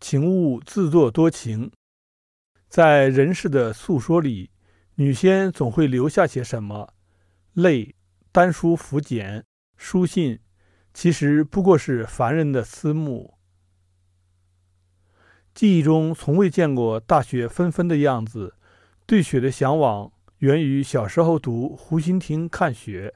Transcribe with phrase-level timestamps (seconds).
[0.00, 1.70] 请勿自作多情。
[2.68, 4.50] 在人世的诉说里，
[4.94, 6.94] 女仙总会留下些什么？
[7.52, 7.94] 泪、
[8.32, 9.44] 丹书、符简、
[9.76, 10.38] 书信，
[10.94, 13.34] 其实不过是凡人的私慕。
[15.52, 18.54] 记忆中从未见过大雪纷纷的样子，
[19.04, 23.12] 对雪的向往源于小时候读《湖心亭看雪》，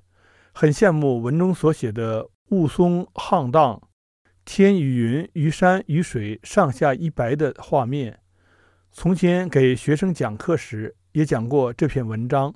[0.53, 3.81] 很羡慕文中所写的雾凇沆荡、
[4.45, 8.21] 天与云、与山与水上下一白的画面。
[8.93, 12.55] 从前给学生讲课时，也讲过这篇文章。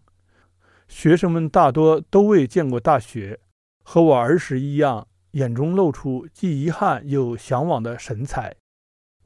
[0.87, 3.41] 学生们大多都未见过大雪，
[3.83, 8.55] 和我儿时一样，眼中露出既遗憾又向往的神采。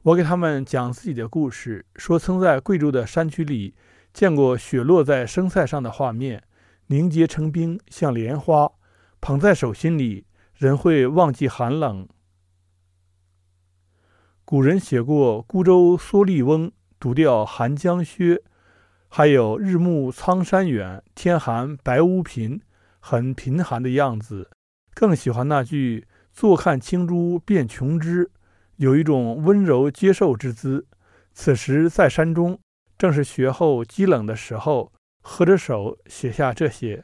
[0.03, 3.75] 我给他们讲自己的故事，说曾在贵州的山区里
[4.13, 6.43] 见过雪落在生菜上的画面，
[6.87, 8.71] 凝结成冰，像莲花，
[9.21, 10.25] 捧在手心里，
[10.55, 12.07] 人会忘记寒冷。
[14.53, 16.71] 古人写过“孤舟蓑笠翁”。
[17.01, 18.43] 独钓寒江雪，
[19.09, 22.61] 还有日暮苍山远，天寒白屋贫，
[22.99, 24.51] 很贫寒的样子。
[24.93, 28.29] 更喜欢那句“坐看青珠变琼枝”，
[28.77, 30.85] 有一种温柔接受之姿。
[31.33, 32.59] 此时在山中，
[32.95, 37.03] 正是雪后积冷的时候，合着手写下这些。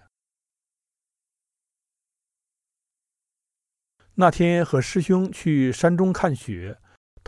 [4.13, 6.77] 那天和师兄去山中看雪，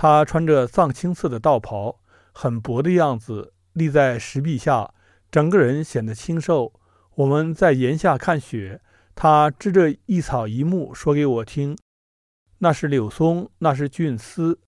[0.01, 1.99] 他穿着藏青色的道袍。
[2.33, 4.95] 很薄的样子，立在石壁下，
[5.29, 6.73] 整个人显得清瘦。
[7.13, 8.81] 我们在檐下看雪，
[9.13, 11.77] 他支着一草一木说给我听
[12.57, 14.59] ：“那是柳松，那是菌丝。”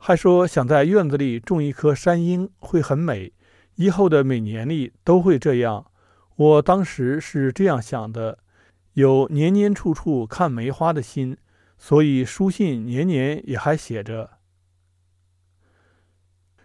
[0.00, 3.34] 还说想在院子里种一棵山樱会很美，
[3.74, 5.84] 以后的每年里都会这样。
[6.36, 8.38] 我当时是这样想的：
[8.94, 11.36] 有年年处处看梅花的心，
[11.76, 14.38] 所以书信年年也还写着。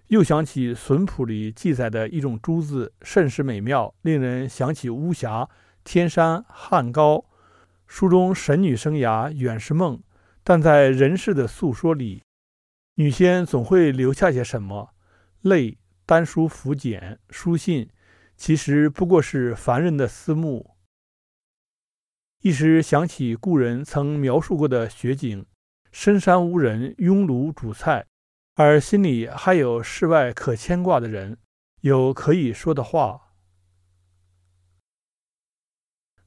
[0.08, 5.50] 又想起《损谱》里记载的一种珠子，甚是美妙，令人想起巫峡、
[5.84, 7.26] 天山、汉高。
[7.88, 10.02] 书中神女生涯远是梦，
[10.46, 12.24] 但在人世的诉说里，
[12.96, 14.94] 女仙总会留下些什么？
[15.42, 17.90] 泪、丹书、符简、书信，
[18.38, 20.76] 其实不过是凡人的私慕。
[22.42, 25.46] 一时想起故人曾描述过的雪景：
[25.92, 28.06] 深山无人，拥炉煮菜。
[28.60, 31.38] 而心里还有世外可牵挂的人，
[31.82, 33.36] 有可以说的话。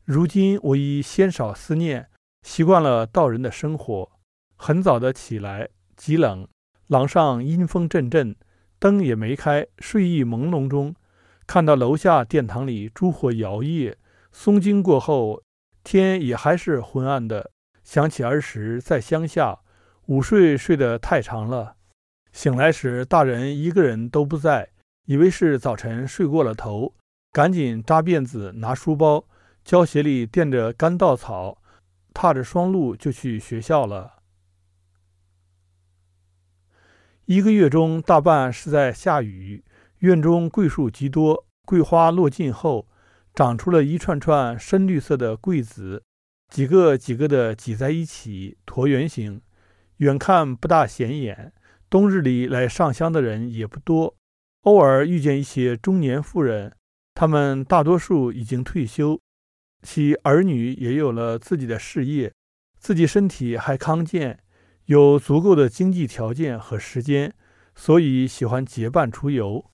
[0.05, 2.09] 如今我已鲜少思念，
[2.43, 4.13] 习惯了道人的生活。
[4.55, 6.47] 很早的起来，极冷，
[6.87, 8.37] 廊上阴风阵阵，
[8.79, 10.95] 灯也没开，睡意朦胧中，
[11.49, 13.97] 看到楼下殿堂里烛火摇曳，
[14.33, 15.43] 诵经过后，
[15.83, 17.51] 天也还是昏暗的。
[17.83, 19.63] 想起儿时在乡下，
[20.07, 21.75] 午睡睡得太长了。
[22.33, 24.71] 醒来时，大人一个人都不在，
[25.07, 26.95] 以为是早晨睡过了头，
[27.33, 29.27] 赶紧扎辫子，拿书包，
[29.65, 31.61] 胶鞋里垫着干稻草，
[32.15, 34.23] 踏着霜露就去学校了。
[37.27, 39.65] 一个月中大半是在下雨，
[39.99, 42.89] 院中桂树极多，桂花落尽后，
[43.35, 46.03] 长出了一串串深绿色的桂子，
[46.49, 49.43] 几个几个的挤在一起，椭圆形，
[49.99, 51.53] 远看不大显眼。
[51.91, 54.15] 冬日里来上香的人也不多，
[54.61, 56.73] 偶尔遇见一些中年妇人，
[57.15, 59.21] 他们大多数已经退休，
[59.83, 62.33] 其儿女也有了自己的事业，
[62.79, 64.39] 自己身体还康健，
[64.85, 67.35] 有足够的经济条件和时间，
[67.75, 69.69] 所以喜欢结伴出游。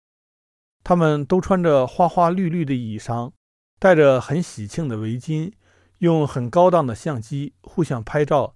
[0.83, 3.33] 他们都穿着花花绿绿的衣裳，
[3.79, 5.53] 戴着很喜庆的围巾，
[5.99, 8.56] 用很高档的相机互相拍照。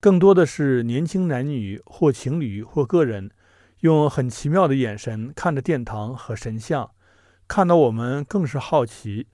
[0.00, 3.30] 更多的是年轻男女或情侣或个人，
[3.80, 6.92] 用很奇妙的眼神看着殿堂和神像，
[7.46, 9.28] 看到我们更是好奇，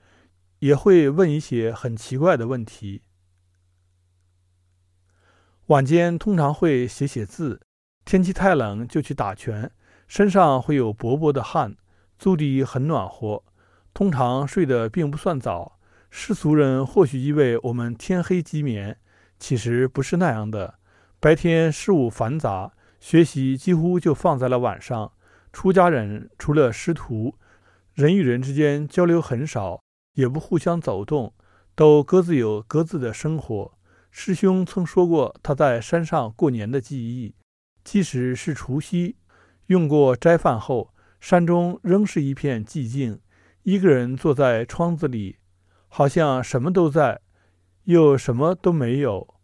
[0.58, 3.02] 也会问一些很奇怪的问题。
[5.66, 7.60] 晚间通常会写写字，
[8.04, 9.70] 天气太冷就去打拳，
[10.08, 11.76] 身上会有薄薄的汗，
[12.18, 13.44] 足底很暖和。
[13.94, 15.78] 通常睡得并不算早，
[16.10, 18.98] 世俗人或许以为我们天黑即眠。
[19.38, 20.74] 其实不是那样的。
[21.18, 25.12] 白天事务繁杂，学习几乎就放在了晚上。
[25.52, 27.34] 出家人除了师徒，
[27.94, 29.80] 人与人之间交流很少，
[30.14, 31.32] 也不互相走动，
[31.74, 33.72] 都各自有各自的生活。
[34.10, 37.34] 师兄曾说过他在山上过年的记忆，
[37.84, 39.16] 即使是除夕，
[39.66, 43.20] 用过斋饭后，山中仍是一片寂静，
[43.62, 45.36] 一个人坐在窗子里，
[45.88, 47.20] 好像什么都在。
[47.86, 49.35] 又什么都没有。